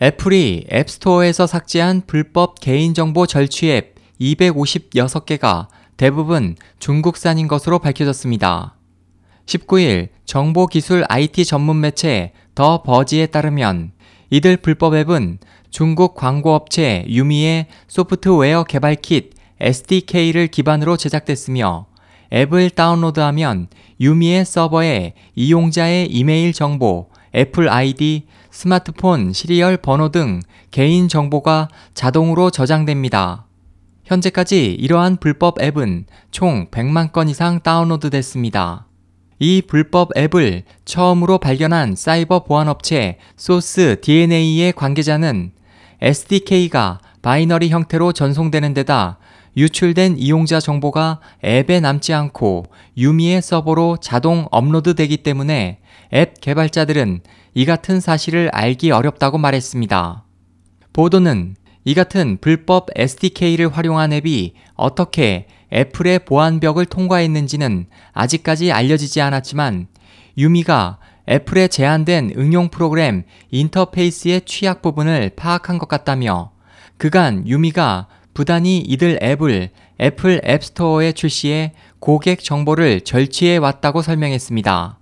애플이 0.00 0.66
앱스토어에서 0.70 1.48
삭제한 1.48 2.02
불법 2.06 2.60
개인정보 2.60 3.26
절취 3.26 3.68
앱 3.70 3.96
256개가 4.20 5.66
대부분 5.96 6.54
중국산인 6.78 7.48
것으로 7.48 7.80
밝혀졌습니다. 7.80 8.76
19일 9.46 10.10
정보기술 10.24 11.04
IT 11.08 11.44
전문 11.44 11.80
매체 11.80 12.32
더 12.54 12.82
버지에 12.82 13.26
따르면 13.26 13.90
이들 14.30 14.58
불법 14.58 14.94
앱은 14.94 15.38
중국 15.70 16.14
광고업체 16.14 17.06
유미의 17.08 17.66
소프트웨어 17.88 18.62
개발 18.62 18.94
킷 18.94 19.32
SDK를 19.58 20.46
기반으로 20.46 20.96
제작됐으며 20.96 21.86
앱을 22.32 22.70
다운로드하면 22.70 23.66
유미의 24.00 24.44
서버에 24.44 25.14
이용자의 25.34 26.06
이메일 26.06 26.52
정보, 26.52 27.08
애플 27.34 27.68
아이디, 27.68 28.26
스마트폰 28.50 29.32
시리얼 29.32 29.76
번호 29.76 30.10
등 30.10 30.40
개인 30.70 31.08
정보가 31.08 31.68
자동으로 31.94 32.50
저장됩니다. 32.50 33.46
현재까지 34.04 34.72
이러한 34.72 35.18
불법 35.18 35.60
앱은 35.62 36.06
총 36.30 36.66
100만 36.70 37.12
건 37.12 37.28
이상 37.28 37.60
다운로드 37.60 38.10
됐습니다. 38.10 38.86
이 39.38 39.62
불법 39.66 40.16
앱을 40.16 40.64
처음으로 40.84 41.38
발견한 41.38 41.94
사이버 41.94 42.44
보안업체 42.44 43.18
소스 43.36 44.00
DNA의 44.00 44.72
관계자는 44.72 45.52
SDK가 46.00 47.00
binary 47.22 47.68
형태로 47.68 48.12
전송되는 48.12 48.74
데다 48.74 49.18
유출된 49.56 50.18
이용자 50.18 50.60
정보가 50.60 51.20
앱에 51.44 51.80
남지 51.80 52.12
않고 52.12 52.66
유미의 52.96 53.42
서버로 53.42 53.96
자동 54.00 54.46
업로드 54.50 54.94
되기 54.94 55.18
때문에 55.18 55.80
앱 56.12 56.40
개발자들은 56.40 57.20
이 57.54 57.64
같은 57.64 58.00
사실을 58.00 58.50
알기 58.52 58.90
어렵다고 58.90 59.38
말했습니다. 59.38 60.24
보도는 60.92 61.56
이 61.84 61.94
같은 61.94 62.38
불법 62.40 62.88
SDK를 62.94 63.74
활용한 63.74 64.12
앱이 64.12 64.54
어떻게 64.74 65.46
애플의 65.72 66.20
보안벽을 66.20 66.86
통과했는지는 66.86 67.86
아직까지 68.12 68.72
알려지지 68.72 69.20
않았지만 69.20 69.88
유미가 70.36 70.98
애플의 71.28 71.68
제한된 71.68 72.32
응용 72.36 72.68
프로그램 72.68 73.24
인터페이스의 73.50 74.42
취약 74.46 74.82
부분을 74.82 75.30
파악한 75.36 75.78
것 75.78 75.88
같다며 75.88 76.52
그간 76.96 77.46
유미가 77.46 78.06
부단히 78.38 78.78
이들 78.78 79.18
앱을 79.20 79.70
애플 80.00 80.40
앱스토어에 80.44 81.10
출시해 81.10 81.72
고객 81.98 82.38
정보를 82.38 83.00
절취해 83.00 83.56
왔다고 83.56 84.00
설명했습니다. 84.00 85.00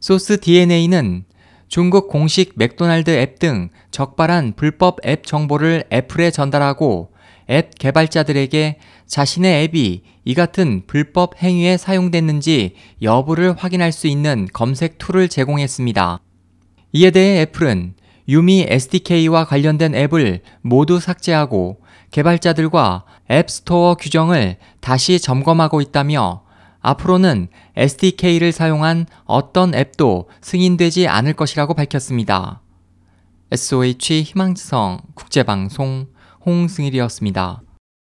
소스 0.00 0.40
DNA는 0.40 1.26
중국 1.68 2.08
공식 2.08 2.54
맥도날드 2.56 3.10
앱 3.10 3.38
등 3.38 3.68
적발한 3.90 4.54
불법 4.56 5.06
앱 5.06 5.26
정보를 5.26 5.84
애플에 5.92 6.30
전달하고 6.30 7.10
앱 7.50 7.78
개발자들에게 7.78 8.78
자신의 9.04 9.64
앱이 9.64 10.02
이 10.24 10.34
같은 10.34 10.84
불법 10.86 11.42
행위에 11.42 11.76
사용됐는지 11.76 12.76
여부를 13.02 13.56
확인할 13.58 13.92
수 13.92 14.06
있는 14.06 14.48
검색 14.54 14.96
툴을 14.96 15.28
제공했습니다. 15.28 16.18
이에 16.94 17.10
대해 17.10 17.42
애플은 17.42 17.93
유미 18.28 18.66
SDK와 18.68 19.44
관련된 19.44 19.94
앱을 19.94 20.40
모두 20.62 20.98
삭제하고 20.98 21.80
개발자들과 22.10 23.04
앱스토어 23.30 23.96
규정을 23.96 24.56
다시 24.80 25.18
점검하고 25.18 25.80
있다며 25.80 26.42
앞으로는 26.80 27.48
SDK를 27.76 28.52
사용한 28.52 29.06
어떤 29.24 29.74
앱도 29.74 30.28
승인되지 30.42 31.08
않을 31.08 31.32
것이라고 31.32 31.74
밝혔습니다. 31.74 32.60
SOH 33.50 34.22
희망지성 34.22 35.00
국제방송 35.14 36.06
홍승일이었습니다. 36.44 37.62